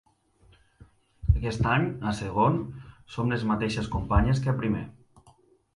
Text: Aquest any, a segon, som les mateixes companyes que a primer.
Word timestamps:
Aquest 1.33 1.69
any, 1.73 1.85
a 2.13 2.15
segon, 2.21 2.59
som 3.17 3.31
les 3.35 3.47
mateixes 3.53 3.95
companyes 3.99 4.45
que 4.47 4.55
a 4.57 4.59
primer. 4.65 4.85